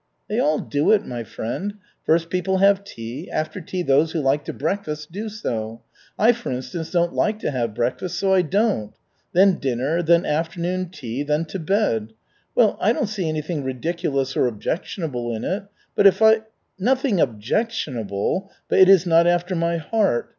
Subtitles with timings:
[0.27, 1.75] "They all do it, my friend.
[2.07, 5.81] First people have tea, after tea those who like to breakfast do so.
[6.17, 8.95] I, for instance, don't like to have breakfast, so I don't.
[9.33, 12.13] Then dinner, then afternoon tea, then to bed.
[12.55, 15.65] Well, I don't see anything ridiculous or objectionable in it.
[15.95, 16.41] But if I"
[16.89, 20.29] "Nothing objectionable; but it is not after my heart."